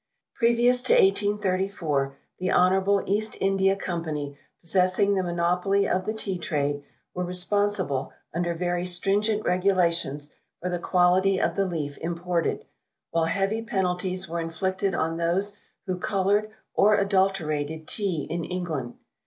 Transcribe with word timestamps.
Previous 0.33 0.81
to 0.81 0.93
1834, 0.93 2.15
the 2.39 2.51
Honourable 2.51 3.03
East 3.05 3.37
India 3.39 3.75
Company, 3.75 4.35
possessing 4.59 5.13
the 5.13 5.21
monopoly 5.21 5.87
of 5.87 6.07
the 6.07 6.13
Tea 6.15 6.39
trade, 6.39 6.81
were 7.13 7.23
responsible, 7.23 8.11
under 8.33 8.55
very 8.55 8.83
stringent 8.83 9.45
regulations, 9.45 10.33
for 10.59 10.69
the 10.71 10.79
quality 10.79 11.39
of 11.39 11.55
the 11.55 11.65
leaf 11.65 11.99
imported, 11.99 12.65
while 13.11 13.25
heavy 13.25 13.61
penalties 13.61 14.27
were 14.27 14.39
inflicted 14.41 14.95
on 14.95 15.17
those 15.17 15.55
who 15.85 15.99
coloured 15.99 16.49
or 16.73 16.95
adulterated 16.97 17.87
Tea 17.87 18.25
in 18.27 18.43
England. 18.43 18.95